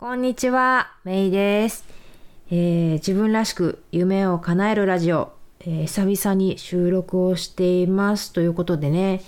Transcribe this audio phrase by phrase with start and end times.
[0.00, 1.84] こんにちは、メイです。
[2.50, 9.20] えー自分らしく夢を叶えるラジオ、えー久々に収録をしていますということでね、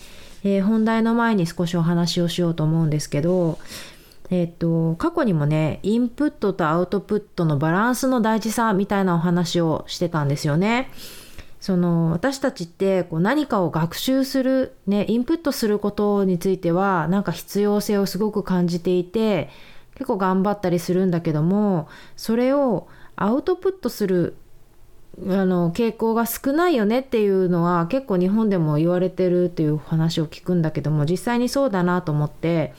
[0.44, 3.58] えー本題の前に少しお話をしようと思うんですけど、
[4.30, 10.88] えっ、と、過去にもね、インプットとアウトプットのバランスの大事さみたいなお話をしてたんですよね。
[11.60, 19.50] その私たちってこう何かを学習する、ね、インプットすることについてはなんか必要性をすごく感じていて
[19.94, 24.36] 結構頑張ったりするんだけどもそれをアウトプットする
[25.20, 32.72] あの傾向が少ないよねっていうのは結構日本でも言われてるっていう話を聞くんだけども実際にそうだなと思って、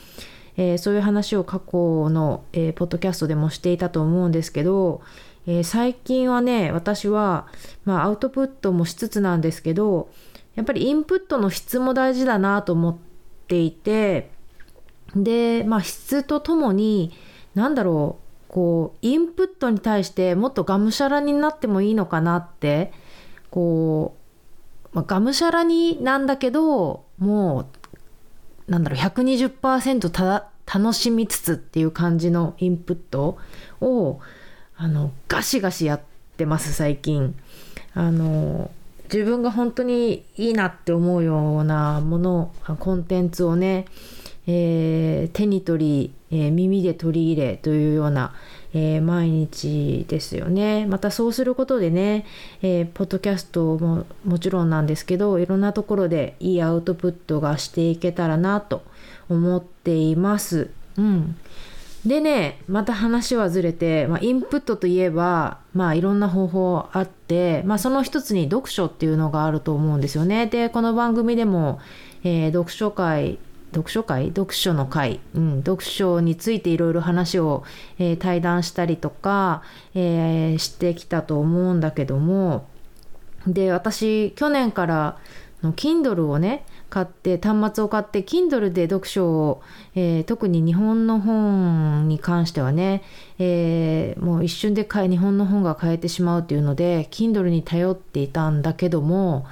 [0.57, 5.01] えーそういう話を過去の、えーポッドキャストでもしていたと思うんですけど、
[5.45, 7.47] えー最近はね私は、
[7.85, 10.09] まあ、アウトプットもしつつなんですけど
[10.55, 12.97] やっぱりインプットの質も大事だなと思っ
[13.47, 14.31] ていて
[15.15, 17.11] で、まあ、質とともに
[17.55, 22.91] 何だろうこうインプットに対してもっとがむしゃらになってもいいのかなって
[23.49, 24.15] こ
[24.93, 27.67] う、まあ、がむしゃらになんだけども
[28.67, 33.37] うなんだろう120%た楽しみつつっていう感じのインプット
[33.81, 34.19] を
[34.77, 36.01] あのガシガシやっ
[36.37, 37.35] てます最近。
[37.95, 38.71] あの
[39.11, 43.85] 自分が本当にいいなって思うようなものコンテンツをね、
[44.47, 48.33] えー手に取り、えー耳で取り入れというような、
[48.73, 52.25] えー毎日ですよねまたそうすることでね、
[52.61, 58.83] えポッドキャストももちろんなんですけどいろんなところでいいアウトプットがしていけたらなと
[59.29, 60.69] 思っています。
[60.97, 61.35] うん
[62.05, 70.47] でねまた話はずれて、まあ、インプットといえば、まあ、いろんな方法あって、まあ、その一つに読書っていうのがあると思うんですよね。
[70.47, 71.79] でこの番組でも、
[72.25, 73.39] え読書会
[73.73, 74.27] 読書会？
[74.27, 77.63] 読書の会、うん、読書についていろいろ話を、
[77.99, 79.63] えー対談したりとか、
[79.95, 82.67] えーしてきたと思うんだけども。
[83.45, 85.17] で私去年から
[85.61, 89.61] の Kindle をね買って端末を買って Kindle で読書を、
[89.95, 93.03] えー特に日本の本に関してはね、
[93.39, 99.45] えーもう一瞬で買え日本の本が買えてしまうっていうので Kindle に頼っていたんだけども、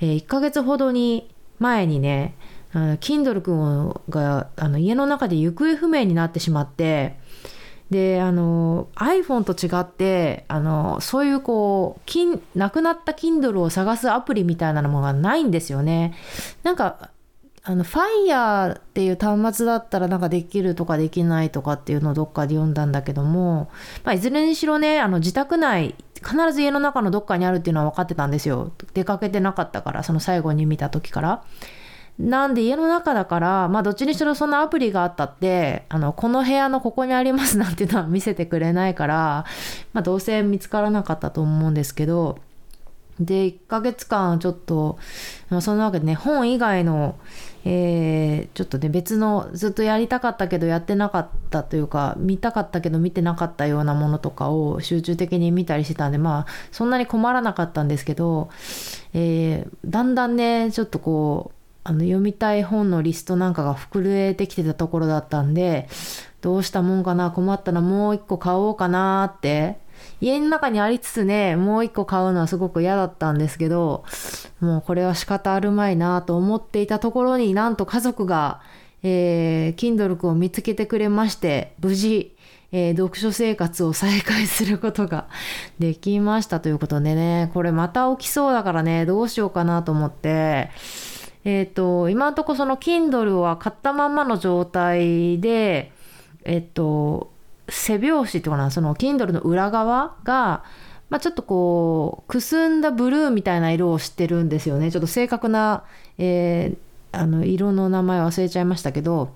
[0.00, 1.28] え1ヶ月ほどに
[1.58, 2.34] 前にね
[2.74, 7.16] あの Kindle 君があの家の中で行方不明になってしまって
[7.90, 16.14] であの iPhone と違ってあのそういうこうなくなった Kindle を探すアプリみたいなのがないんですよね。
[16.64, 17.10] なんか
[17.62, 23.70] あの Fire っていう端末だったらなんかできるとかできないとかっていうのをどっかで読んだんだけども、
[24.02, 31.44] まあ、いずれにしろねあの自宅内必ず家の中のどっかにあるっていうのは分かってたんですよ出かけてなかったからその最後に見た時から。
[32.18, 39.44] なんで家の中だから、まあどっちにしろそのアプリがあったって、あの、この部屋のここにあります なんていうのは見せてくれないから、
[39.92, 42.38] まあどうせ見つからなかったと思うんですけど、
[43.18, 44.98] で、1ヶ月間ちょっと、
[45.50, 47.16] まあそんなわけでね、本以外の、
[47.64, 58.50] えーちょっとね、別のずっとやりたかったけどやってなかったというか、見たかったけど見てなかったようなものとかを集中的に見たりしてたんで、まあそんなに困らなかったんですけど、
[59.14, 65.88] えーだんだんね、ちょっとこう、あの読みたい本のリストなんかが膨れてきてたところだったんで、
[66.40, 69.82] どうしたもんかな、困ったらもう一個買おうかなって。
[70.20, 74.04] 家の中にありつつね、もう一個買うのはすごく嫌だったんですけど、
[74.60, 78.62] もうこれは仕方あるまいなと思っていたところになんと家族が、
[79.02, 82.34] えー、Kindle 君を見つけてくれまして、無事、
[82.72, 85.28] えー読書生活を再開することが
[85.78, 90.70] できましたということでね、これまた起きそうだからね、どうしようかなと思って、
[91.44, 95.92] えっ、と、今のとこその Kindle は買ったまんまの状態で、
[96.44, 97.32] えっ、と、
[97.68, 100.64] 背表紙っていうかな、その Kindle の裏側が、
[101.10, 104.90] まあ、ちょっとこう、くすんだブルーみたいな色をしてるんですよね。
[104.90, 105.84] ちょっと正確な、
[106.18, 109.30] えーあの、色の名前忘れちゃいましたけど、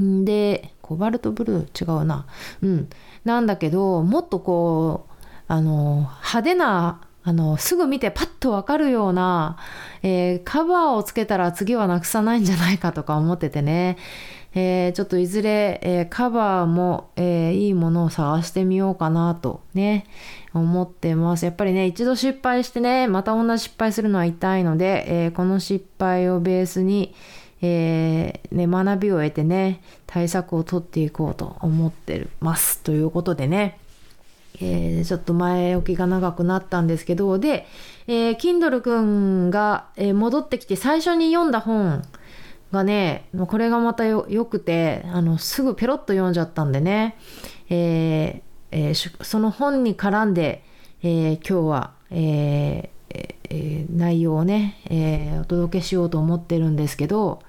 [0.00, 2.26] んで、コバルトブルー違うな。
[2.62, 2.88] うん。
[3.24, 9.58] なんだけど、もっとこう、あの、派手な、あの、すぐ見てパッとわかるような、
[10.02, 13.98] えーカバーをつけたら次はなくさないんじゃないかとか思っててね。
[14.54, 20.06] えーちょっといずれ、えーカバーも、えいいものを探してみようかなとね、
[20.54, 21.44] 思ってます。
[21.44, 27.14] やっぱりね、一度失敗してね、また同じ失敗するのは痛いので、えーこの失敗をベースに、
[27.60, 32.78] えーね、学びを得てね、対策を取っていこうと思ってます。
[32.78, 33.78] ということでね、
[34.56, 37.66] えーちょっと前置きが長くなったんですけど、で、
[38.06, 42.02] えー、Kindle くんが、えー戻ってきて最初に読んだ本
[42.72, 47.16] がね、これがまたよくて、あの、すぐペロッと読んじゃったんでね、
[47.70, 50.64] ええー、その本に絡んで、
[51.02, 52.98] えー、今日は、えー
[53.50, 57.40] えー、内容をね、えー、お届けしようと思ってるんですけど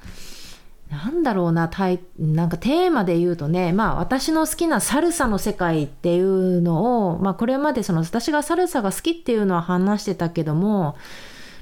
[0.89, 10.97] なんだろうなタイなんかテーマで言うとねまあ私の好きなサルサの世界っていうのを、まあ、これまでその私がサルサが好きっていうのは話してたけども、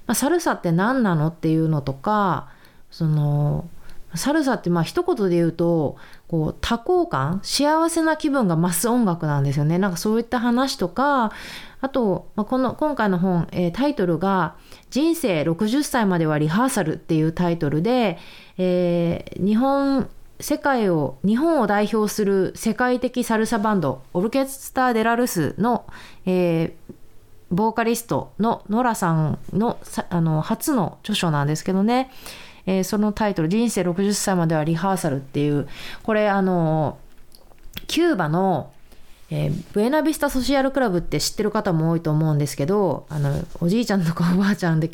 [0.06, 2.50] まあ、サルサって何なのっていうのとか
[2.90, 3.68] その
[4.18, 5.98] サルサってまあ一言で言うと
[6.28, 9.78] こう多幸感幸せな気分が増す音楽なんですよね。
[9.78, 11.32] なんかそういった話とか
[11.80, 14.56] あと、まあ、この今回の本、えー、タイトルが
[14.90, 18.18] 「人生60歳まではリハーサル」っていうタイトルで、
[18.58, 20.10] えー、日本
[20.40, 25.86] 世界を日本を代表する世界的サルサバンドオルケスター・デラルスの、
[26.26, 26.94] えー、
[27.50, 29.78] ボーカリストのノラさんの
[30.10, 32.12] あの初の著書なんですけどね、
[32.68, 35.68] えー、そのタイトル「人生60歳まではリハーサル」っていう
[36.04, 37.00] これあの
[37.88, 38.72] キューバの
[39.30, 44.90] えー、ブエナビスタソシアルクラブって知ってる方も多いと思うんですけどあのおじいちゃんとかおばあちゃんで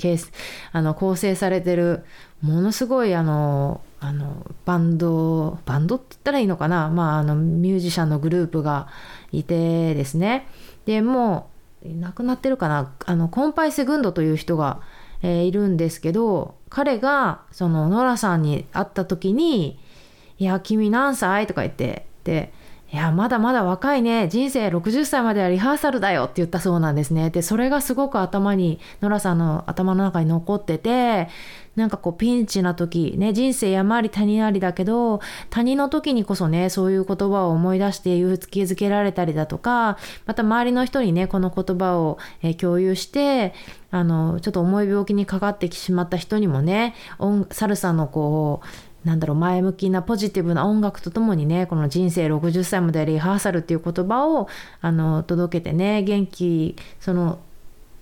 [0.72, 2.04] あの構成されてる
[2.42, 8.88] ものすごいあのあのバンドバンドって言ったらいいのかな、まあ、あのミュージシャンのグループが
[9.32, 10.48] いてですね。
[10.86, 11.50] でも
[11.86, 12.92] う亡くなってるかな？
[13.06, 14.82] あのコンパイセグンドという人が、
[15.24, 19.80] えー、いるんですけど彼がそのノラさんに会った時に
[20.38, 22.54] 「いや君何歳?」とか言ってで
[22.94, 24.28] いや、まだまだ若いね。
[24.28, 27.32] 人生60歳まではリハーサルだよって言ったそうなんですね。
[27.32, 31.28] で、それがすごく頭に、ノラさんの頭の中に残ってて、
[31.76, 39.98] なんかこうピンチな時、ね、人生山あり谷ありだけど、谷の時にこそね、そういう言葉を思い出して勇気づけられたりだとか、
[40.28, 43.56] また周りの人にね、この言葉を、え共有して、
[43.90, 46.94] あの、ちょっと重い病気にかかってしまった人にもね、
[47.50, 54.48] サルサのこう、なんだろう前向きなポジティブな音楽とともにねこの人生60歳までリハーサルっていう言葉を
[54.82, 57.40] あの届けてね元気その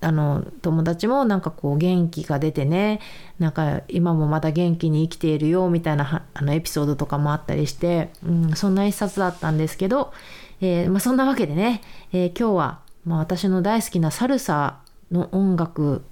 [0.02, 3.00] あの友達もなんかこう元気が出てね
[3.38, 10.12] なんか今もまだ元気に生きているよみたいなあのエピソードとかもあったりして、うん、そんな一冊だったんですけど、
[10.60, 11.82] えー、まあ、そんなわけでね、
[12.12, 14.80] えー、今日は、まあ、私の大好きなサルサ
[15.12, 16.02] の音楽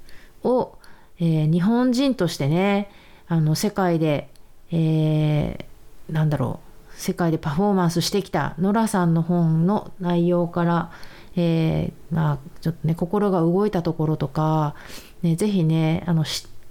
[0.44, 0.78] を、
[1.18, 2.92] えー、日本人としてね
[3.26, 4.29] あの世界で
[4.72, 6.70] えー、なんだろう
[7.00, 10.90] 世界でパフォーマンスしてきたノラさんの本の内容から、
[11.36, 14.74] えー、まあ、ちょっとね心が動いたところとか、
[15.22, 16.24] ね、ぜひねあの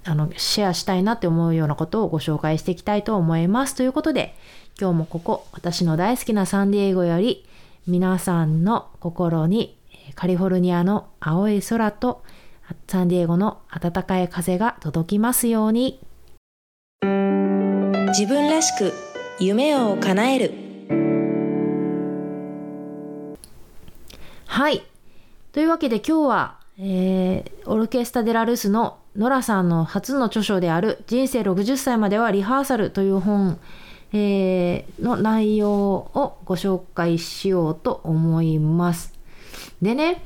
[0.04, 3.74] あのシェアしたいなって思うようなことをご紹介していきたいと思います。
[3.74, 4.34] ということで
[4.80, 7.44] 今日もここ私の大好きなサンディエゴより
[7.86, 9.76] 皆さんの心に
[10.14, 12.22] カリフォルニアの青い空と
[12.86, 16.00] サンディエゴの暖かい風が届きますように。
[18.10, 18.92] 自分らしく
[19.38, 20.52] 夢を叶える
[24.46, 24.82] はい
[25.52, 33.60] というわけで今日は、えー、オルケスタ・デラ・ルスのノラさんの初の著書である「人生60歳まではリハーサル」という本、
[34.12, 39.14] えー、の内容をご紹介しようと思います。
[39.80, 40.24] でね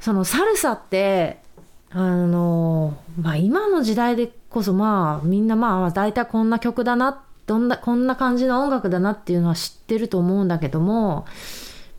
[0.00, 1.38] そのサルサって
[1.92, 11.26] あのまあ今の時代でこそまあみんなまあ大体こんな曲だなどんなこんな感じの音楽だなっていうのは知ってると思うんだけども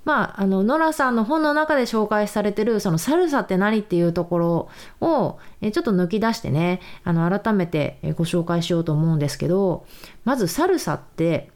[0.06, 4.70] まあ、あの、ノラさんの本の中で紹介されてる、そのサルサって何っていうところ
[5.00, 9.86] を、ちょっと抜き出してね、あの、改めてご紹介しようと思うんですけど、
[10.26, 11.52] まずサルサって、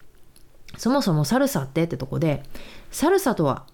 [0.78, 2.42] そもそもサルサってってとこで、
[2.90, 3.66] サルサとは、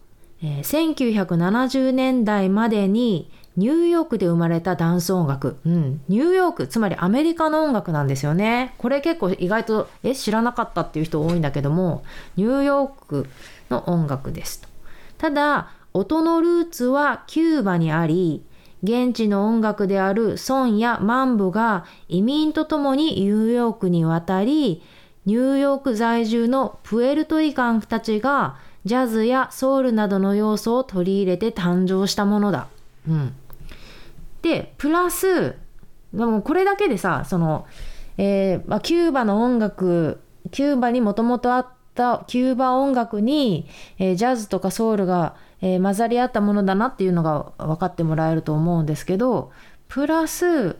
[0.42, 5.56] えー、1970年代までにニューヨークで生まれたダンス音楽。
[5.64, 6.00] うん。
[6.08, 8.74] ニューヨーク、つまりアメリカの音楽なんですよね。
[8.78, 12.02] これ結構意外と、え、知らなかったっていう人多いんだけども、
[12.36, 13.26] ニューヨーク
[13.70, 14.66] の音楽です。
[15.18, 18.44] ただ、音のルーツはキューバにあり、
[18.82, 24.82] 現地の音楽であるソンやマンブが移民とともにニューヨークに渡り、
[25.24, 32.66] ニューヨーク在住のプエルトリカンたちがジャズやソウルなどの要素を取り入れて誕生したものだ。
[33.08, 33.34] うん。
[34.44, 35.56] でプラス
[36.12, 37.66] でもこれだけでさその、
[38.18, 40.20] えーまあ、キューバの音楽
[40.50, 43.66] キューバにもともとあったキューバ音楽に、
[43.98, 49.50] えー、ジャズとかソウルが、えー、混ざり合ったものだなっていうのが分かってもらえると思うんですけど
[49.88, 50.76] プラス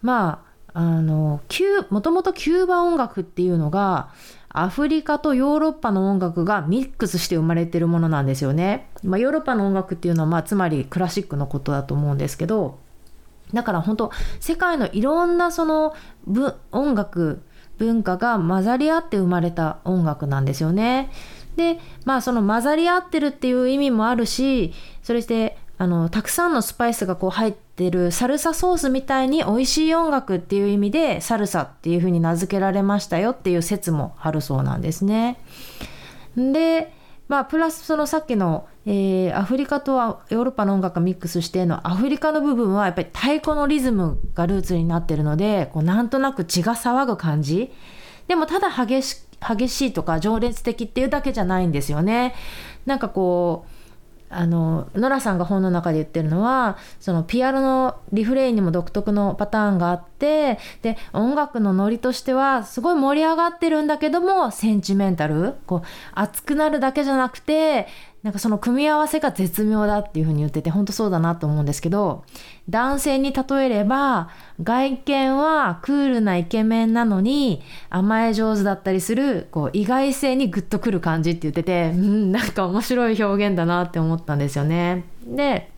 [0.00, 1.42] まああの
[1.90, 4.08] もともとキューバ音楽っていうのが
[4.48, 8.88] アフリカとヨーロッパの音楽がミックスして生まれてるものなんですよね。
[9.02, 12.78] まあ、ヨーロッパの音楽っていうのは、まあ、つまりクラシックのことだと思うんですけど
[13.52, 15.94] だから本当世界のいろんなその
[16.70, 17.42] 音楽
[17.78, 21.10] 文化が混ざり合って生まれた音楽なんですよね。
[21.56, 35.38] でまあその混ざり合ってるっていう意味もあるしそしてあのたくさんのスパイスがこう入ってるサルサソースみたいに美味しい音楽っていう意味でサルサっていう風に名付けられましたよっていう説もあるそうなんですね。
[36.36, 36.92] で
[37.32, 47.72] まあプラスそのさっきの、えー、アフリカとヨーロッパの音楽がミックスしてのアフリカの部分はやっぱり太鼓のリズムがルーツになってるのでこうなんとなく血が騒ぐ感じ
[48.28, 52.34] でもただ激し激しいとか情熱的っていうだけじゃないんですよね。
[52.84, 53.71] なんかこう
[54.32, 67.86] あのノラさんが本の中で言ってるのはそのピアノのリフレインにも独特のパターンがあってで音楽のノリとしてはすごい盛り上がってるんだけどもセンチメンタルこう熱くなるだけじゃなくて
[68.22, 72.24] なんかその組み合わせが絶妙だっていうふうに言ってて本当そうだなと思うんですけど
[72.68, 74.30] 男性に例えれば
[74.62, 85.04] 外見はクールなイケメンなのに甘え上手だったりするこう意外性にグッとくる感じって言っててうんなんか面白い表現だなって思ったんですよね。
[85.26, 85.72] で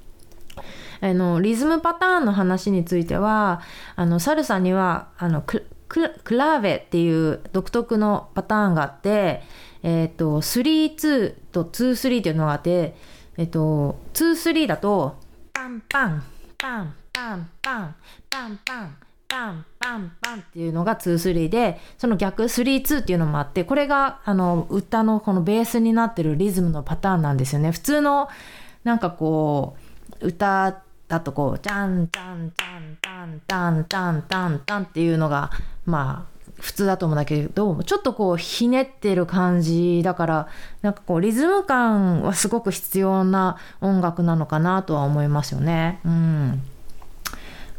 [1.00, 3.62] あのリズムパターンの話については
[3.96, 9.42] あのサルサにはあのククラーベっていう独特のパターンがあって
[9.84, 12.96] えっ、ー、と、3-2と2-3っていうのがあって、
[13.36, 15.16] えっ、ー、と、2-3だと、
[15.52, 16.22] パンパン、
[16.56, 17.94] パンパンパン、
[18.30, 18.96] パンパン、
[19.28, 27.70] パンパンパンっていうのが2-3で、その逆3-2っていうのもあって、これが、あの、歌のこのベースになってるリズムのパターンなんですよね。
[27.70, 28.30] 普通の、
[28.84, 29.76] なんかこ
[30.22, 35.50] う、歌だとこう、じゃんじゃんじゃんじゃんじゃんじゃんじゃんっていうのが、
[35.84, 36.33] まあ、
[36.64, 40.48] 普通だと思うんだけどちょっとこうひねってる感じだから
[40.80, 46.00] なんかこうリズム感はすごく必要な音楽なのかなとは思いますよね。
[46.06, 46.62] うん、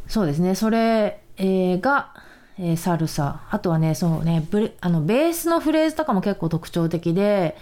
[0.08, 0.54] そうですね。
[0.54, 2.14] それ、え、が、
[2.60, 3.42] えー、サルサ。
[3.50, 7.58] あとはねそうねブあのベースのフレーズとかも結構特徴的で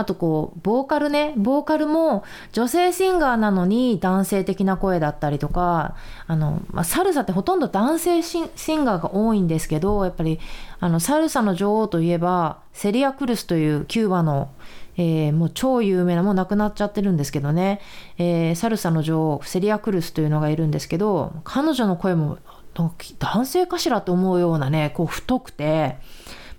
[0.00, 5.94] あとこう、ボーカルね、ボーカルも女性シンガーなのに男性的な声だったりとか、
[6.26, 10.40] あの、まあ、サルサってほとんど男性シンガーが多いんですけど、やっぱり、
[10.80, 14.48] あの、サルサの女王といえば、セリア・クルスというキューバの、
[14.96, 17.80] えー、もう超有名な、もう亡くなっちゃってるんですけどね、
[18.16, 22.38] えー、サルサの女王、セリア・クルスというのがいるんですけど、彼女の声も
[23.18, 25.98] 男性かしらと思うようなね、こう太くて、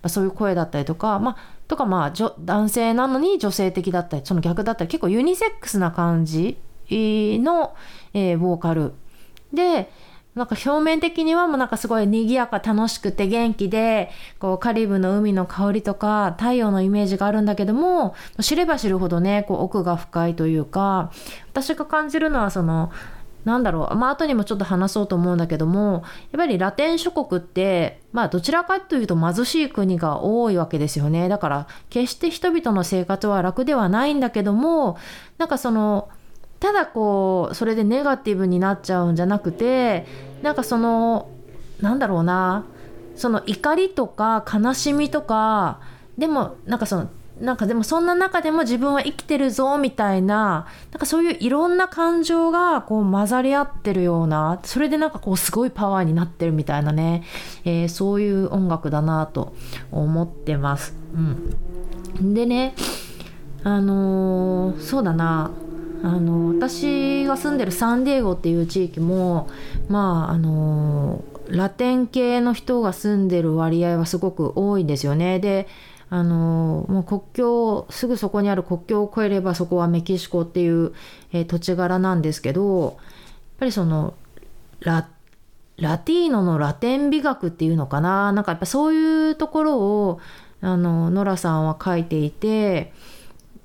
[0.02, 1.38] まあ、そういう声だったりとか、まあ、
[1.72, 6.58] とかまあ男性なのに女性的だったりその逆だったり結構ユニセックスな感じ
[6.90, 7.76] の、
[8.14, 8.92] えー、ボーカル。
[9.54, 9.90] で
[10.36, 14.10] なんか表面的にはもうなんかすごい賑やか楽しくて元気で
[14.40, 21.12] こうカリブの海の香りとか太陽のイメージがあるんだけども知れば知るほどねこう奥が深いというか
[21.52, 22.92] 私が感じるのはその
[23.46, 31.30] なんだろう、まあ後にもちょっと話そうと思うんだけども、やっぱりラテン諸国って、まあどちらかというと貧しい国が多いわけですよね。
[31.30, 34.98] だから決して人々の生活は楽ではないんだけども、
[35.38, 36.10] なんかその、
[36.60, 40.06] ただこう、それでネガティブになっちゃうんじゃなくて、
[40.44, 41.30] なんかその、
[41.82, 42.66] なんだろうな、
[43.16, 45.80] その怒りとか悲しみとか、
[46.18, 47.10] でもなんかその
[47.42, 57.24] なんかでもそんな中でも自分は生きてるぞみたいな、なんかそういういろんな感情がこう混ざり合ってるような、それでなんかこうすごいパワーになってるみたいなね、
[57.66, 59.54] えー、そういう音楽だなと
[59.92, 60.94] 思ってます。
[62.20, 62.34] うん。
[62.34, 62.76] でね、
[63.64, 65.52] あのー、そうだな、
[66.04, 69.48] あの私が住んでるサンディエゴっていう地域も
[69.88, 75.40] まああのラテン系の人が住んでる割合はすごく多いんですよね。
[75.40, 75.68] で
[76.14, 80.94] あのもう国境すぐそこにある国境を越えればそこはメキシコっていう、
[81.32, 82.94] えー、土地柄なんですけどやっ
[83.60, 84.14] ぱりその
[84.82, 85.08] ラ
[85.78, 88.34] ラティーノのラテン美学っていうのかな？
[88.34, 90.20] なんかやっぱそういうところを
[90.60, 92.92] あのノラさんは書いていて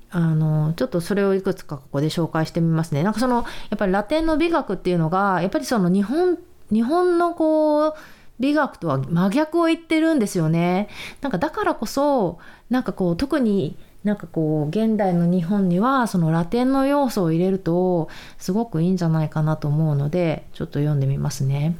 [0.09, 3.03] あのちょっとそれをいくつかここで紹介してみますね。
[3.03, 6.37] なんかそのやっぱりラテンの美学っていうのがやっぱりその日本
[6.71, 7.93] 日本のこう
[8.39, 10.89] 美学とは真逆を言ってるんですよね。
[11.21, 12.39] なんかだからこそ
[12.69, 21.75] なんかこう特になんかこう現代の日本にはそのラテンの要素を入れるとすごくいいんじゃないかなと思うのでちょっと読んでみますね。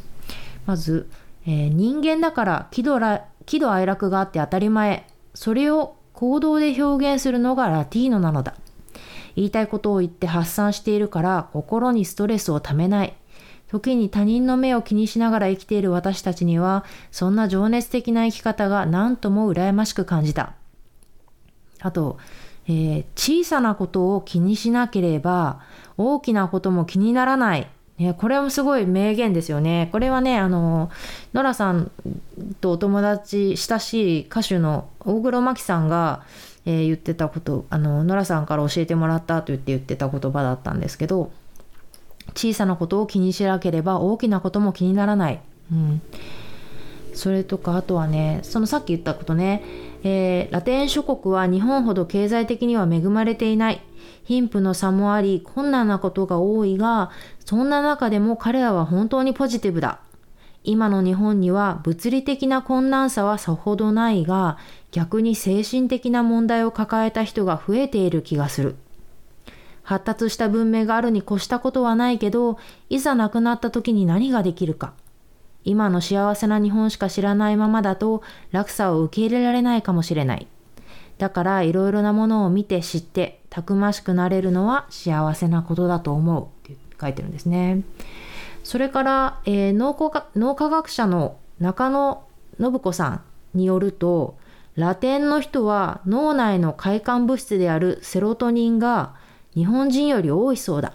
[0.65, 1.09] まず、
[1.45, 2.99] えー、人間だから喜怒
[3.45, 8.55] 喜怒哀楽があって当たり前それを行動で表現するのがラティーノなのだ。
[9.35, 13.15] 言いたいことを言って発散しているから心にストレスをためない。
[13.69, 20.53] 時に他人の目を気にしながら生きている私たちには、そんな情熱的な生き方が何とも羨ましく感じた。
[21.81, 22.17] あと、
[22.67, 25.61] えー、小さなことを気にしなければ、
[25.97, 27.67] 大きなことも気にならない。
[27.97, 29.89] ね、これもすごい名言ですよね。
[29.91, 30.91] これはね、あの、
[31.33, 31.91] ノラさん
[32.61, 36.23] とお友達、親しい歌手の大黒摩季さんが、
[36.67, 41.31] えー言ってたことあのノラさんから教えてもらったと言って言ってた言葉だったんですけど
[42.35, 45.39] 小さなことを気にしなければ大きなことも気にならない、
[45.71, 46.01] うん、
[47.13, 49.63] それとかあとはねそのさっき言ったことね、
[50.03, 53.81] えーラテン諸国は日本ほど経済的には恵まれていない。
[54.23, 57.11] 貧富の差もあり困難なことが多いが
[57.45, 59.99] そんな中でも彼らは本当にポジティブだ。
[60.63, 64.57] 今の日本には物理的な困難さはさほどないが
[64.91, 68.75] 逆に精神的な問題を抱えた人が増えている気がする。
[69.87, 72.57] 発達した文明があるに越したことはないけど
[72.89, 74.93] いざ亡くなった時に何ができるか。
[75.63, 80.47] 今の幸せな日本しか知らないままだと落差を受け入れられないかもしれない。
[81.19, 86.69] だからいろいろなものを見て知ってたくましくなれるのは幸せなことだと思う。
[86.69, 87.83] って書いてるんですね。
[88.65, 92.25] それから、えー脳科脳科学者の中野
[92.59, 93.21] 信子さん
[93.53, 94.37] によると
[94.75, 99.15] ラテンの人は脳内の快感物質であるセロトニンが
[99.57, 100.93] 日本人より多いそうだ。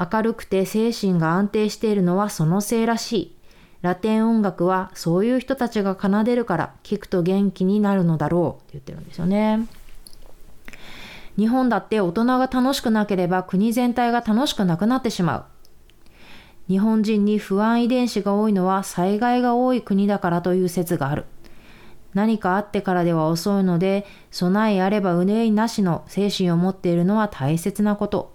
[0.00, 3.36] 明るくて精神が安定しているのはそのせいらしい。
[3.82, 8.62] ラテン音楽はそういう人たちが奏でるから聴くと元気になるのだろう。
[8.62, 9.68] って言ってるんですよね。
[11.36, 15.44] 日本だって大人が楽しくなければ国全体が楽しくなくなってしまう。
[16.68, 21.26] 日本人に不安遺伝子が多いのは災害が多い国だからという説がある。
[22.14, 28.32] 何かあってからでは遅いので、備えあれば憂いなしの精神を持っているのは大切なこと。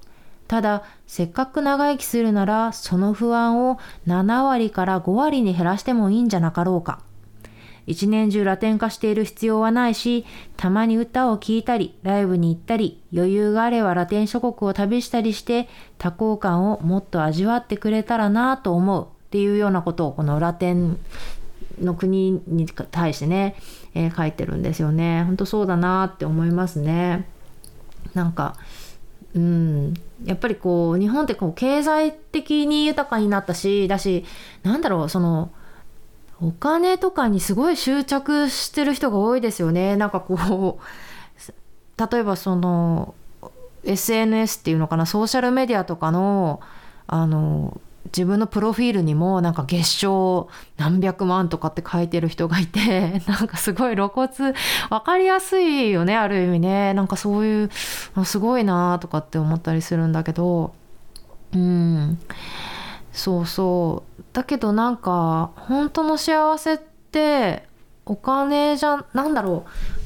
[0.48, 7.02] ただ、せっかく長生きするなら、その不安を7割から5割に減らしてもいいんじゃなかろうか。
[7.86, 10.26] 一年中ラテン化している必要はないし、
[10.58, 15.68] たまに歌を聴いたり、ライブに行ったり、余裕があればラテン諸国を旅したりして、
[15.98, 21.00] 多幸感をもっと味わってくれたらなぁと思うっていうようなことを、このラテン
[21.82, 23.56] の国に対してね、
[23.94, 25.24] えー書いてるんですよね。
[25.24, 27.28] 本当そうだなって思いますね。
[28.14, 28.56] なんか、
[29.36, 29.94] うん、
[30.26, 34.26] やっぱりこう日本ってこう経済的に豊かになったしだし
[34.64, 35.52] なんだろうその
[36.42, 39.98] お金とかにすごい執着してる人が多いですよね。
[39.98, 43.14] なんかこう、例えばその
[43.84, 46.62] SNS っていうのかな、ソーシャルメディアとかの、
[47.08, 54.30] あの、自分のプロフィールにもなんか月賞何百万とかって書いてる人がいて、 なんかすごい露骨、
[54.90, 56.94] わかりやすいよね、ある意味ね。
[56.94, 57.70] なんかそういう、
[58.24, 60.74] すごいなとかって思ったりするんだけど、
[61.54, 62.20] うん。
[63.12, 67.64] そうそうだけどなんか本当の幸せって
[68.06, 69.66] お金じゃなんだろ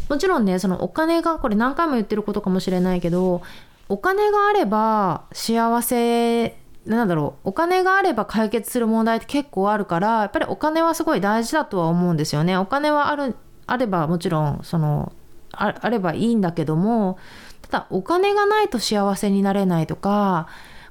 [0.09, 3.41] うもちろんねそのお金がこれ何回も言ってることかもしれないけど
[3.89, 12.57] お金があれば幸せなんだろうお金があれば解決する問題って結構あるからやっぱりお金はすごい大事だとは思うんですよね。
[12.57, 13.35] お金はある
[13.67, 15.13] あればもちろんその
[15.53, 17.17] ああればいいんだけども
[17.61, 20.47] ただお金がないと幸せになれないとか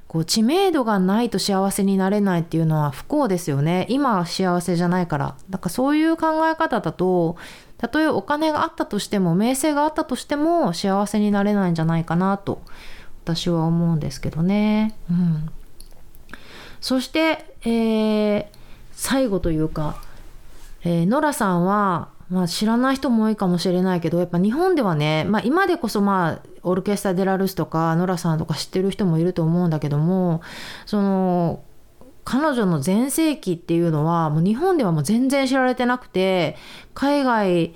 [0.07, 3.87] こう知名度がないと幸せになれないっていうのは不幸ですよね。
[3.89, 5.35] 今は幸せじゃないから。
[5.49, 7.35] だからそういう考え方だと
[7.77, 12.61] たとえお金があったとしても名声があったとしても幸せになれないんじゃないかなと
[13.23, 14.95] 私は思うんですけどね。
[15.09, 15.49] うん、
[16.83, 20.01] そして、えー最後というか、
[20.83, 30.41] えー、ノラさんは、まあ、知らない人も多いかもしれないけどやっぱ日本ではね、まあ、今でこそまあオルケスタ・デラルスとかノラさんとか知ってる人もいると思うんだけども
[30.85, 31.63] その
[32.23, 36.55] 彼女の全盛期っていうのはもう日本ではもう全然知られてなくて
[36.93, 37.73] 海外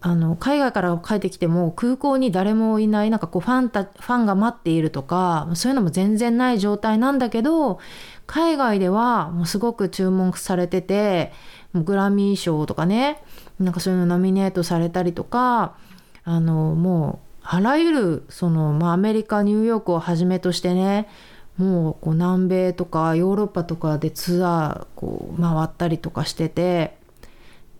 [0.00, 7.80] あの海外から帰ってきても空港に誰もいないなんかこうファンたファンが待っているとかそういうのも全然ない状態なんだけど
[8.26, 11.32] 海外ではもうすごく注目されてて
[11.72, 13.22] もうグラミー賞とかね
[13.58, 15.76] なんかそういうのノミネートされたりとか
[16.24, 21.08] あのもうあらゆるその、まあ、アメリカニューヨークをはじめとしてね
[21.56, 26.98] もうこう南米とかヨーロッパとかでツアーこう回ったりとかしてて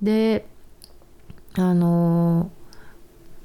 [0.01, 0.47] で
[1.59, 2.51] あの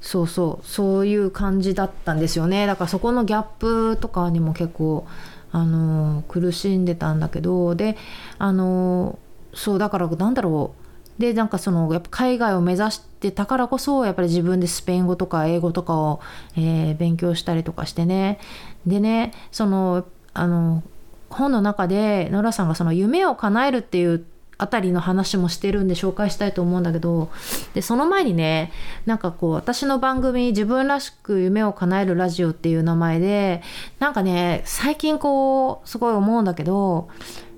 [0.00, 2.66] そうそうそういう感じだったんですよね。
[2.66, 5.06] だからそこのギャップとかにも結構
[5.52, 7.96] あの苦しんでたんだけどで
[8.38, 9.18] あの
[9.54, 10.82] そうだからなんだろう。
[11.20, 16.20] でなんかそのやっぱ海外を目指してたからこそやっぱり自分でスペイン語とか英語とかを、
[16.56, 18.38] えー勉強したりとかしてね。
[18.86, 20.82] でねそのあの
[21.28, 24.24] 本の中でノラさんがその夢を叶えるっていう
[24.62, 27.30] あたりの話もしてるんで紹介したいと思うんだけど
[27.74, 28.72] でその前にね
[29.06, 33.62] なんかこう私の番組「自分らしく夢を叶えるラジオ」っていう名前で
[33.98, 37.08] なんかね最近こうすごい思うんだけど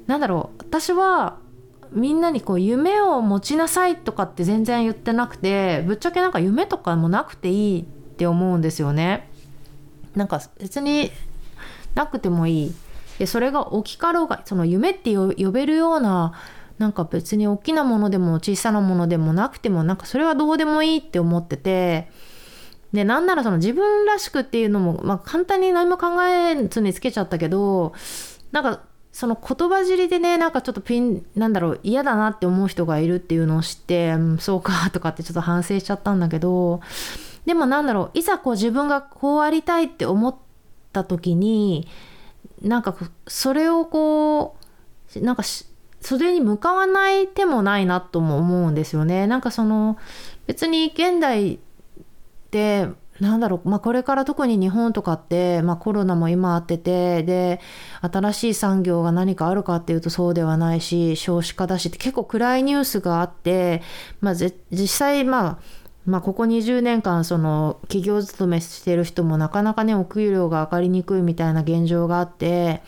[0.06, 1.36] なんだろう私は
[1.92, 9.28] みんなにこう夢を持ちなさいとかって全然言ってなくてぶっちゃけなんか夢とかもなくていいって思うんですよね。
[10.16, 11.10] なんか別に
[11.94, 12.74] なくてもいい。
[13.18, 16.32] でそれが大きかろうがその夢って呼べるような
[16.78, 22.08] なんか別に大きなものでも小さなものでもなくてもなんかそれはどうでもいいって思ってて
[22.92, 27.92] でなんならその自分らしくっていうのも、まあ、簡単に何も考えずにつけちゃったけど
[28.52, 28.82] なんか
[29.12, 36.80] その言葉尻でねなんかちょっとピンなんだろう嫌だなって思う人がいるっていうのを知って、うん、そうかとかってちょっと反省しちゃったんだけど
[37.46, 40.34] でもなんだろういざこう自分がこうありたいって思っ
[40.92, 41.86] た時に
[42.60, 44.56] なんかそれをこ
[45.16, 45.66] うなんかし
[46.04, 49.26] それに向かわない手もないなとも思うんですよね。
[49.26, 49.96] なんかその
[50.46, 51.58] 別に現代
[52.50, 52.90] で
[53.20, 57.60] なんだろう、まあ、これから特に日本とかって、まあ、コロナも今あっててで
[58.02, 63.80] 新しい産業が何かあるかっていうとそうではないし少子化だしって結構暗いニュースがあって、
[64.20, 64.52] まあ、実
[64.88, 65.58] 際まあ
[66.04, 72.82] まあ、ここ20年間その企業勤めしてる人もなかなかねお給料が上がりにくいみたいな現状があって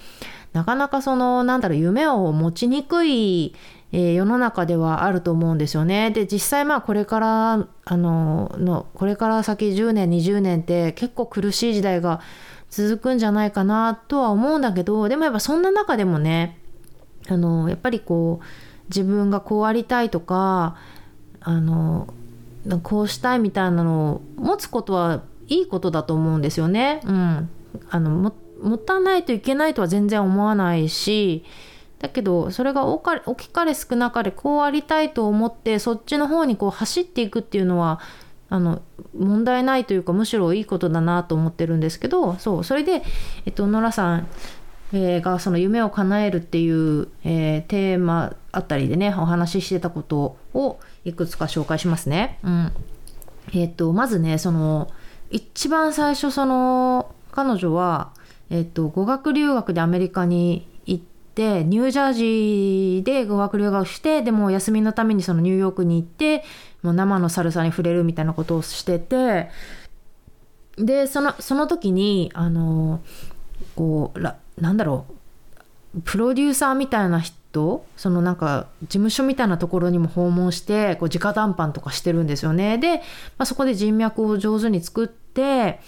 [0.57, 3.55] なかなかそのなんだろう夢を持ちにくい、
[3.93, 6.11] えー、世の中ではあると思うんですよね。
[6.13, 12.23] で実際まあこれからあののこれから先10年20年って結構苦しい時代が
[12.71, 16.57] 続くんじゃないかなとは思うんだけどでもやっぱそんな中でもね
[17.29, 18.45] あのやっぱりこう
[18.89, 20.79] 自分がこうありたいとか
[21.41, 22.09] あの
[22.83, 27.03] こうしたいみたいなのを持つことはいいことだと思うんですよね。
[27.05, 27.51] うん、
[27.91, 31.45] あのも持たないといけないとは全然思わないし
[31.99, 33.01] だけどそれが大
[33.37, 38.01] きかれ少なかれこうありたいと思ってそっちの方にこう走っていくっていうのは
[38.49, 38.83] あの
[39.19, 43.03] 問題ないというかむしろいいことだなと思ってるんですけどそうそれで、
[43.45, 44.29] えっと、ノラさん、
[44.93, 52.39] えー、がその夢を叶えるっていう、えー、テーマあたりでねお話ししてたことをいくつか紹介しますね。
[52.45, 52.73] うん
[53.55, 54.91] えっとまずねその
[55.31, 58.13] 一番最初その彼女は、
[58.51, 61.05] えっと、語学留学でアメリカに行っ
[61.35, 66.45] てニュージャージーで語学留学してでも休みのためにそのニューヨークに行って
[66.83, 69.51] もう生のサルサに触れるみたいなことをしてて
[70.79, 73.01] でそのその時にあの
[73.75, 74.21] こう
[74.61, 75.07] なんだろ
[75.95, 82.77] うプロデューサーみたいな人そのなんか事務所みたいなところにも訪問してこう直談判とかしてるんですよね。
[82.77, 83.03] で、ま
[83.39, 85.81] あ、そこで人脈を上手に作って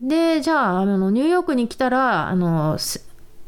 [0.00, 2.78] でじゃああのニューヨークに来たらあの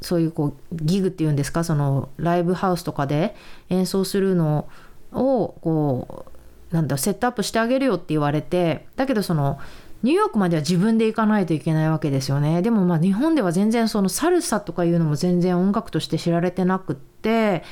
[0.01, 1.65] そういうこうギグっていうんですか？
[1.65, 3.35] そのライブハウスとかで
[3.71, 4.69] 演奏するの
[5.13, 6.27] をこ
[6.71, 9.59] うなんだセットアップしてあげるよって言われてだけどその
[10.03, 12.61] ニューヨークまでは自分で行かないといけないわけですよね。
[12.61, 17.63] でもまあ日本では全然そのサルサとかいうのも全然音楽として知られてなくって、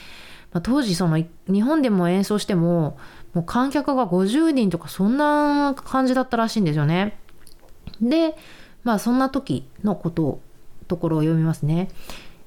[0.52, 2.98] まあ、当時その日本でも演奏しても
[3.34, 7.18] もう観客が50人とかそんな感じだったらしいんですよね。
[8.00, 8.36] で
[8.84, 10.40] まあそんな時のことを
[10.88, 11.88] ところを読みますね。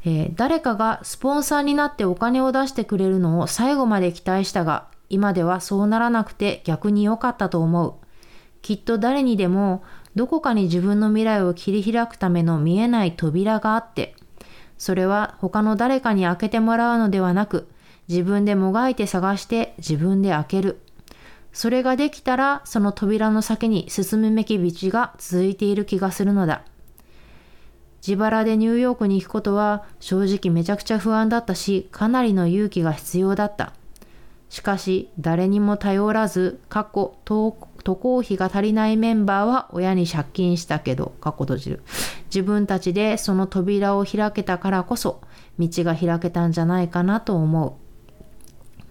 [0.06, 7.94] えー、誰かがスポンサーになってお金を出してくれるのを最後まで期待したが今ではそうならなくて逆に良かったと思う。
[8.62, 9.84] きっと誰にでも
[10.16, 14.16] どこかに自分の未来を切り開くための見えない扉があって、
[14.78, 17.68] それは他の誰かに開けてもらうのではなく、
[18.08, 20.80] 自分でもがいて探して自分で開ける。
[21.54, 26.64] それができたら、その扉の先に進むべき道が続いている気がするのだ。
[28.06, 33.72] 自腹でニューヨークに行くことは正直めちゃくちゃ不安だったし、かなりの勇気が必要だった。
[34.50, 37.52] しかし、誰にも頼らず、過去、渡
[37.96, 41.84] 航費が足りないメンバーは親に借金したけど、過去閉じる。
[42.26, 45.22] 自分たちでその扉を開けたからこそ、
[45.60, 47.78] 道が開けたんじゃないかなと思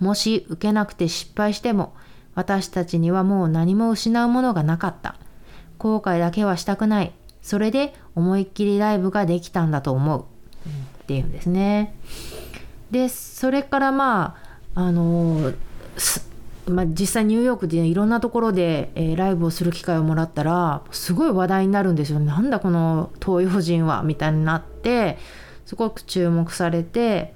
[0.01, 0.05] う。
[0.05, 1.95] もし受けなくて失敗しても、
[2.35, 5.17] 私たちにはもう何も失うものがなかった。
[5.79, 7.13] 後悔だけはしたくない。
[7.43, 10.25] それで思いっきりライブができたんだと思う。
[11.03, 11.95] っていうんですね。
[12.91, 14.37] で、それからま
[14.75, 15.53] あ、あの
[16.69, 25.19] まあ、実際ニューヨークで、いろんなところで、えー、ライブをする機会をもらったらすごい話題になるんですよなんだこの東洋人はみたいになって
[25.67, 27.35] すごく注目されて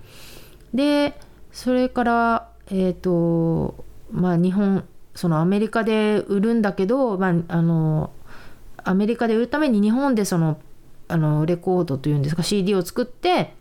[0.72, 1.18] で
[1.52, 8.10] それからえっ、ー、とまあ日本そのアメリカで売るんだけど、まあ、あの
[8.84, 10.60] アメリカで売るために日本でその
[11.08, 13.54] あのレコードというんですか CD を作って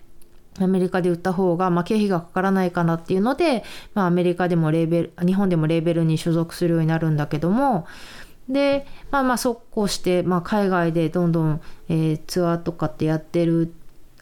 [0.60, 7.86] アメリカで売った方が、まあ、経費がかからないかなっていうので、まあ、アメリカでもレーベル日本でもレーベルに所属するようになるんだけども
[8.50, 13.74] でまあまあそうこうして、まあ、海外でどんどん、えー、ツアーとかってやってる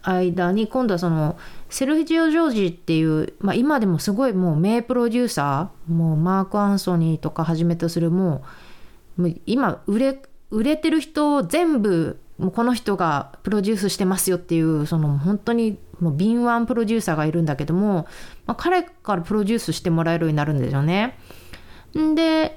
[0.02, 1.38] 間に今度はその
[1.74, 8.44] セルフジオ・ジョージっていう、まあ、今でもすごいもう名プロデューサーもうマーク・アンソニーとかはじめとするも
[9.18, 18.06] う今売れ売れてる人を全部もうこの人がプロデュースしてますよっていうその本当にもう敏腕プロデューサーがいるんだけども、
[18.46, 21.18] まあ、彼からプロデュースしてもらえるようになるんですよね。
[21.92, 22.56] で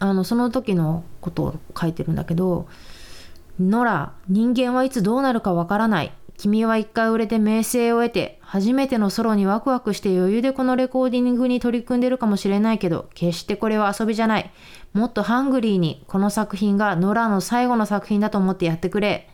[0.00, 2.66] あのその時のことを書いてるんだけど
[3.60, 14.50] 「ノラ人間はいつどうなるかわからない君は一回売れて名声を得て初めてのソロにワクワクして余裕でこのレコーディングに取り組んでるかもしれないけど決してこれは遊びじゃない。
[14.92, 19.28] もっとハングリーにこの作品がノラの最後の作品だと思ってやってくれ。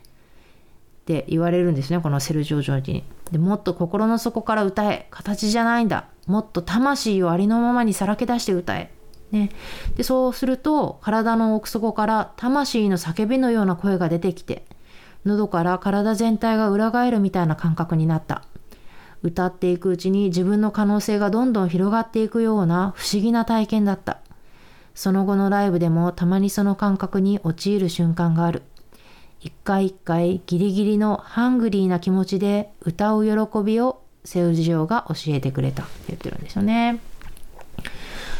[1.02, 3.04] って言われるんですねこのセルジオ・ジョージに。
[3.30, 5.06] でもっと心の底から歌え。
[5.10, 6.08] 形じゃないんだ。
[6.26, 8.90] もっと魂をありのままにさらけ出して歌え。
[9.30, 9.50] ね、
[9.96, 14.64] でそうすると体の奥底から魂の叫びのような声が出てきて
[15.24, 18.44] 喉から体全体が裏返るみたいな感覚になった。
[19.22, 24.18] 歌っていくうちに自分の可能性がどんどん広がっていくような不思議な体験だった。
[24.94, 28.62] その後のライブでもたまにその感覚に陥る瞬間がある。
[29.40, 35.82] 一回一回ギリギリのハングリーな気持ちで歌う喜びをセウジオが教えてくれた。
[35.82, 37.00] って言ってるんですよね。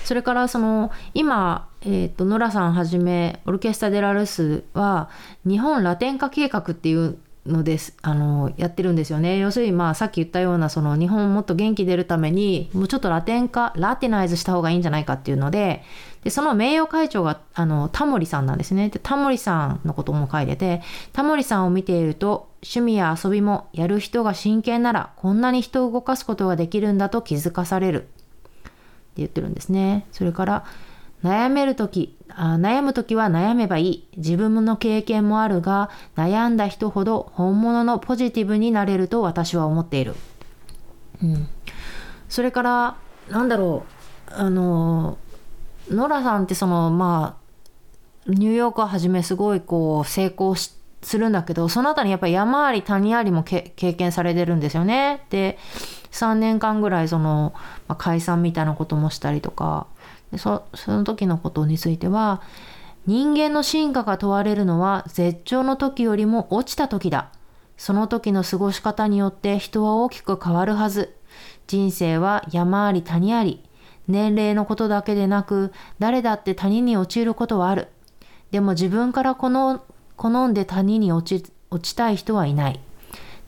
[0.04, 5.08] それからその今、えーと、ノラさんはじめオルケスタ・デ・ラ・ルスは
[5.46, 9.38] 日本ラテン化計画っていうのですあのやってるんですよね。
[9.38, 15.82] 要するにまあさっき言ったようなその日本をもっと元気出るためにもうちょっとラテン化ラテナイズした方がいいんじゃないかっていうので
[16.22, 18.88] でその名誉会長があのタモリさんなんですね。
[18.88, 20.80] でタモリさんのことも書いてて
[21.12, 28.08] タモリさんを見ていると趣味や遊びもやる人が真剣ならこんなに人を動かすことができるんだと気づかされる。
[29.16, 30.06] 言ってるんですね。
[30.12, 30.64] それから
[31.22, 40.14] 悩める時あ悩む時は悩めばいい自分の経験もあるが悩んだ人ほど本物のポジティブになれると私は思っている。
[41.22, 41.48] うん、
[42.28, 42.96] それから
[43.30, 43.86] なんだろ
[44.28, 45.16] うあの
[45.90, 47.44] ノラさんってそのまあ
[48.30, 50.54] ニューヨークをはじめすごいこう成功
[51.04, 55.24] するんだけどその後にやっぱり山あり谷ありも経験されてるんですよね。
[55.30, 55.58] で
[56.10, 57.52] 3年間ぐらいその、
[57.88, 59.86] まあ、解散みたいなこともしたりとか。
[60.32, 62.40] でそその時のことについては
[63.06, 67.30] 人間の進化が問われるのは絶頂の時よりも落ちた時だ。
[67.76, 71.14] その時の過ごし方によって人は大きく変わるはず。
[71.66, 73.62] 人生は山あり谷あり。
[74.08, 77.88] 年齢のことだけでなく誰だって谷に陥ることはある。
[78.50, 79.82] でも自分からこの
[80.16, 82.80] 好んで谷に落ち落ちたい人はいない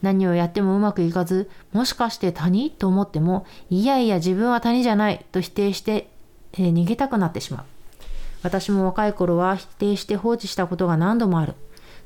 [0.03, 2.71] 何をやってもうまくいかず、もしかして谷？
[2.71, 6.11] と思っても、いやいや自分は谷じゃないと否定して、
[6.53, 7.65] えー、逃げたくなってしまう。
[8.43, 11.55] 私も若い頃は否定して放置したことが何度もある。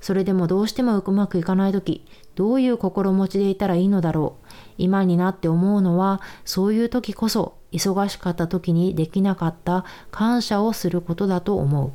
[0.01, 4.47] それでもどうしてもうまくいかない時、どういう心持ちでいたらいいのだろう。
[4.79, 11.93] 今になって思うのは、そういう時こそ、忙しかった時にできなかった感謝をすることだと思う。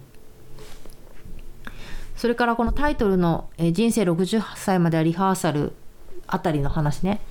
[2.15, 5.73] それからこのタイトルの「人生68歳まではリハーサル」
[6.27, 7.21] あたりの話ね、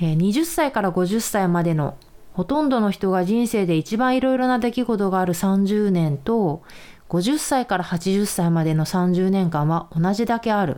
[0.00, 1.96] え、20歳から50歳までの
[2.32, 6.62] ほとんどの人が人生で一番いろいろな出来事がある30年と
[7.08, 10.76] 50歳から80歳までの30年間は同じだけある。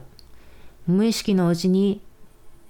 [0.86, 2.00] 無意識のうちに、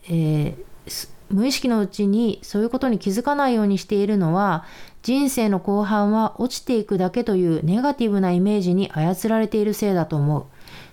[0.09, 4.65] えー、無意識のうちにそういうことに気づかないようにしているのは
[5.03, 10.45] 人生の後半は落ちていくだけというネガティブなイメージに操られているせいだと思う。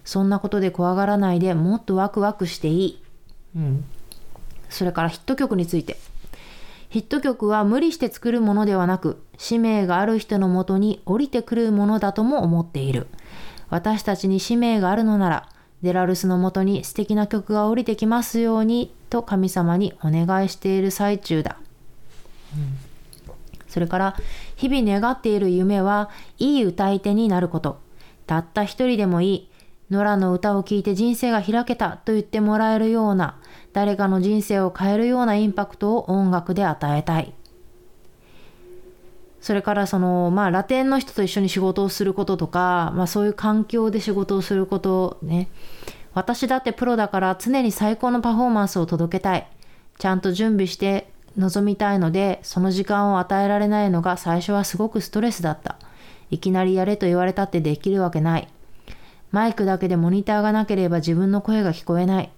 [0.07, 3.03] そんなことで怖がらないでもっとワクワクしていい。
[3.57, 3.83] うん、
[4.69, 5.97] それからヒット曲について。
[6.87, 13.07] ヒット曲は無理して作るものではなく使命がある人のもとに降りてくるものだとも思っている。
[13.69, 15.49] 私たちに使命があるのなら
[15.81, 21.57] デラルスのもとに素敵な曲が降りてきますようにと神様にお願いしている最中だ、
[22.55, 22.77] うん、
[23.67, 24.15] それから
[24.55, 27.85] 日々願っている夢はいい歌い手になること。
[28.25, 29.49] たった一人でもいい
[29.89, 33.37] ノラの歌を聴いて人生が開けたと言ってもらえるような
[33.73, 37.33] 誰かの人生を変えるようなインパクトを音楽で与えたい。
[39.39, 45.47] それからそのまあラテンの人と一緒に仕事をすることとか、まあ、そういう環境で仕事をすることね。
[46.13, 49.47] 私だってプロだから常に最高のパフォーマンスを届けたい。
[49.99, 55.77] ちゃんと準備して臨みたいのでその時間を与えられないのが最初はすごくストレスだった。
[56.29, 58.49] いきなりやれと言われたってできるわけない。
[59.31, 62.31] マイクだけでモニターがなければ自分の声が聞こえない。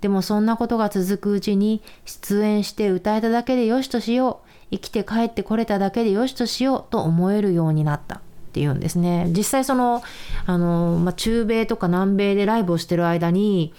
[0.00, 4.48] でもそんなことが続くうちに出演して歌えただけでよしとしよう。
[4.72, 8.16] 生きて帰ってこれただけでよしとしようと思えるようになった。
[8.16, 8.20] っ
[8.52, 9.30] ていうんですね。
[9.36, 10.02] 実際その、
[10.44, 13.72] あの、まあ、中米とか南米でライブをしてる間に、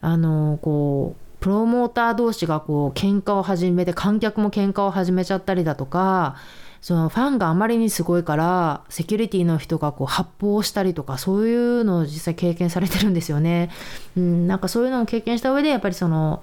[0.00, 6.36] あの、こう、プロモーター同士がこう喧嘩を始めて観客も喧嘩を始めちゃったりだとか
[6.80, 13.70] そのファンがあまりにすごいからセキュリティの人がこう発砲したりとかそういうのを実際経験されてるんですよね。
[14.16, 16.42] うん、なんかそういうのを経験した上でやっぱりその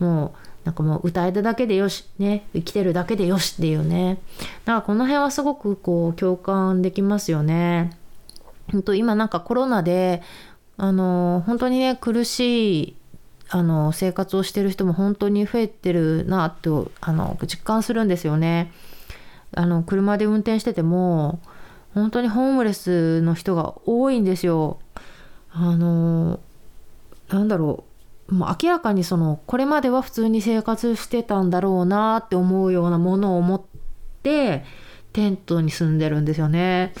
[0.00, 4.18] もうなんかもう歌えただけでよし、ね、生きてるだけでよしっていうね。
[4.66, 7.96] なんかこの辺はすごくこう共感できますよね。
[8.72, 10.22] 本当今なんかコロナで、
[10.76, 12.96] あの、本当にね、苦しい
[13.50, 18.72] あの生活をしてる人も本当に増えてるなとあの実感するんですよね。
[19.54, 21.40] あの車で運転してても
[21.94, 24.78] 本当にホームレスの人が多いんですよ。
[25.50, 26.40] あの
[27.28, 27.84] なんだろ
[28.28, 33.62] うもう明らかにそのこれまでは普通に生活してたんだろうなって思うようなものを持っ
[34.22, 34.64] て
[35.12, 36.92] テントに住んでるんですよね。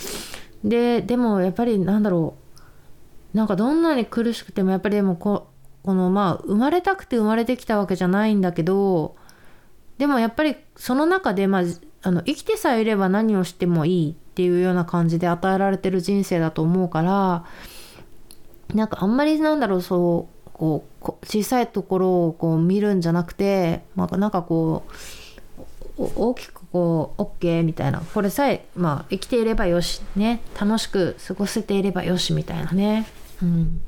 [0.64, 2.34] ででもやっぱりなんだろ
[3.34, 5.48] うなんかどんなに苦しくてもやっぱりでもこ
[5.82, 9.14] このまあ生まれたくて生まれてきたわけじゃないんだけど
[9.98, 11.62] でもやっぱりその中で、まあ、
[12.02, 17.44] あの生きてさえいれば何をしてもいいっていうような感じで与えられてる人生だと思うから
[18.74, 24.84] なんかあんまりなんだろうそうこう小さいところをこう見るんじゃなくて、まあ、なんかこ
[25.98, 33.06] う大きくこう OK みたいなこれさえ、まあ、生きていればよしね楽しく過ごせていればよしみたいなね。
[33.42, 33.80] うん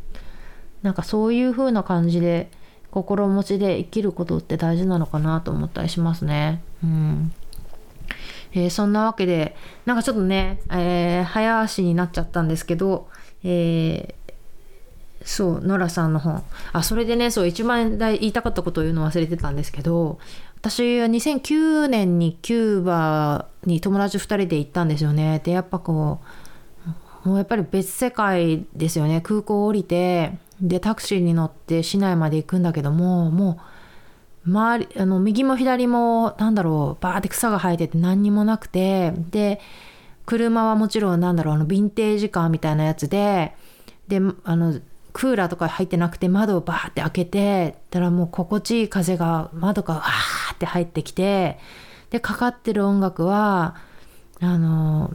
[0.82, 2.50] なんかそういう風な感じで
[2.90, 6.62] 心持ちで生きることって大事なのかなと思ったりしますね。
[6.82, 7.32] うん
[8.52, 13.08] えー、そんなわけでなんかちょっとね、えー、早足になっちゃったんですけど、
[13.44, 14.32] えー、
[15.24, 16.42] そうノラさんの本。
[16.72, 20.18] あそれでねそう一番言いたかったことを言うの忘れてたんですけど
[20.56, 25.40] 私は2009年にキューバに友達2人で行ったんですよね。
[25.44, 26.20] でやっぱこ
[27.24, 29.20] うもうやっぱり別世界ですよね。
[29.20, 33.79] 空港降りてでタクシーに乗って市内まで行くんだけどももう
[34.46, 39.60] 周りあの右も左もなんだろうバーって草が生えてて何にもなくてで
[40.26, 43.54] 車はもちろんなんだろうあのヴィンテージカーみたいなやつで
[44.08, 44.80] であの
[45.12, 51.58] クーラーとか入ってなくて窓をバーって開けてたらもう心地いい風が窓からわーって入ってきて
[52.10, 53.76] でかかってる音楽は
[54.40, 55.12] あの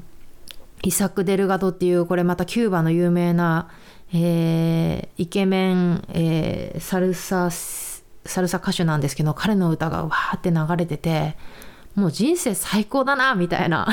[0.84, 3.70] イサク・デルガドっていうこれまたキューバの有名な
[4.14, 7.95] えー、イケメン、えー、サルサス
[8.26, 11.36] サルサ歌手なんですけど彼の歌がわーって流れてて
[11.96, 13.88] もう人生最高だなみたいな。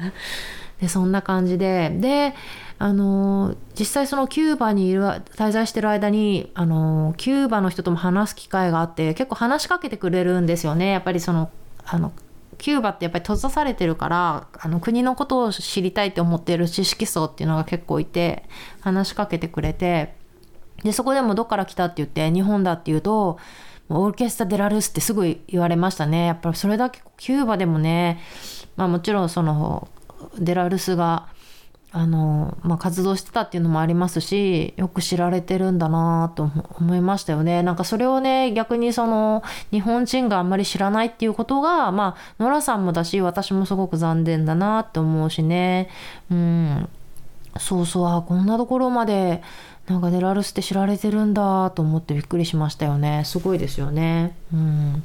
[0.80, 1.90] でそんな感じで。
[1.94, 2.34] で
[2.80, 10.90] あの実際そのキューバにいる滞在してる間にあのキューバの人とも話す機会があって結構話しかけてくれるんですよね。
[10.90, 11.50] やっぱりその
[11.84, 12.12] あの
[12.56, 18.44] キューバってやっぱり閉ざされてるからあの国のことを知りたいって思ってる知識層っていうのが結構いて
[18.80, 20.16] 話しかけてくれて。
[20.84, 23.38] でそこでもどっから来たって言って日本だって言うと
[23.88, 26.26] オーケストラ・デラルスってすぐ言われましたね。
[26.26, 28.20] やっぱりそれだけキューバでもね
[28.76, 29.88] まあもちろんその
[30.38, 31.28] デラルスが
[31.90, 37.62] あの、まあ、活動してたっていうのもありますしよく知られてるんだなと思いましたよね。
[37.62, 45.88] なんかそれをね逆にその日本人があんまり知らないっていうことがまあノラさんもだし私もすごく残念だなって思うしね。
[46.30, 46.88] うん。
[47.58, 49.42] そうそうあこんなところまで
[49.88, 53.22] なんかデラルスって知られてるんだと思ってびっくりしましたよね。
[53.24, 54.36] すごいですよね。
[54.52, 55.02] うん。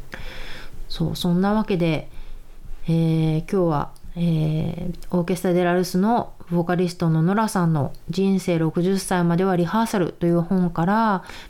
[0.89, 2.09] そうそんなわけで、
[2.87, 10.93] えー、今日はえー、オーケストラ・デラルスのボーカリストのノラさんの「人生60歳まではリハーサル」という本から、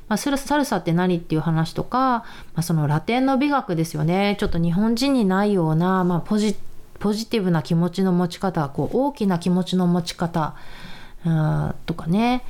[0.08, 2.24] まあ、サルサって何っていう話とか、ま
[2.58, 4.38] あ、そのラテンの美学ですよね。
[4.40, 6.56] ちょっと日本人にないような、まあ、ポジ
[7.00, 10.54] ポジティブな気持ちの持ち方こう大きな気持ちの持ち方
[11.86, 12.44] とかね。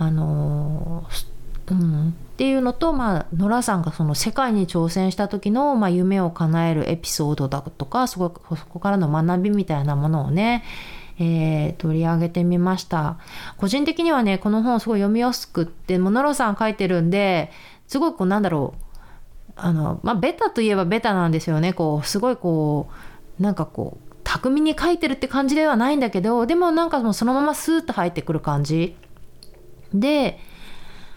[0.00, 1.04] あの、
[1.70, 10.64] うんっていうのと、まあ、ノラさんがその世界に挑戦した時の、まあ、夢を叶えるエピソードだとかそこそこからの学びみたいなものをね、
[11.18, 13.18] えー、取り上げてみました。
[13.58, 17.52] 個人的にはねこの本すごい読みやすくってもうノラさん書いてるんで
[17.86, 21.74] すごいこうなんだろうあのまあベタといえばベタなんですよね。
[21.74, 22.88] こうすごいこ
[23.38, 28.96] うなんかこう巧みに書いてるって感じではないんだけどでもなんかもうそのままスーッと入ってくる感じ。
[29.94, 30.38] で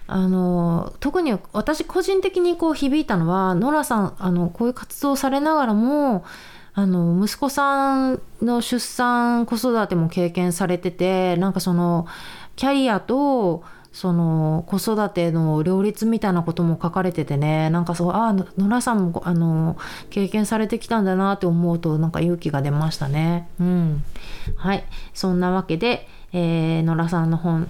[0.08, 6.26] あの特に私個人的にこう響いたのはノラさんあのこういう活動されながらも
[6.74, 12.08] あの息子さんの出産子育ても経験されててなんかその
[12.56, 13.64] キャリアと
[13.94, 19.78] その子育ての両立みたいなことも書かれててねなんかそうああノラさんもあの
[20.10, 23.48] 経験されてきたんだなって思うとなんか勇気が出ましたね。
[23.60, 24.04] うん、
[24.56, 27.70] はいそんなわけで、えー、ノラさんの本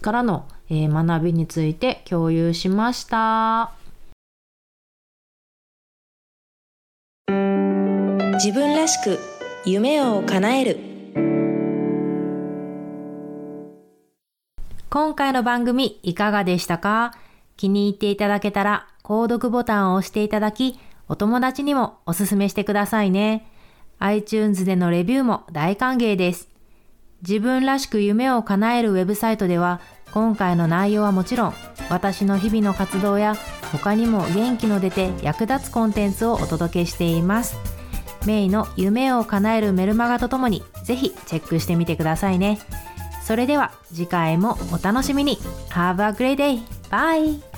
[0.00, 3.72] からのえー、学びについて共有しました。
[8.34, 9.18] 自分らしく
[9.66, 10.78] 夢を叶える
[14.88, 17.14] 今回の番組いかがでしたか？
[17.56, 20.78] 気に入っていただけたら購読ボタンを押していただき、
[21.08, 23.50] お友達にもおすすめしてくださいね。
[23.98, 26.49] iTunes でのレビューも大歓迎です。
[27.22, 29.80] 自分らしく夢を叶えるウェブサイトでは、
[30.12, 31.54] 今回の内容はもちろん、
[31.88, 33.34] 私の日々の活動や
[33.72, 37.56] 他にも元気の出て役立つコンテンツをお届けしています。
[38.26, 42.58] メイの夢を叶えるメルマガとともに、ぜひチェックしてみてくださいね。
[43.22, 45.38] それでは次回もお楽しみに。
[45.70, 46.60] Have a great day!
[46.90, 47.49] Bye!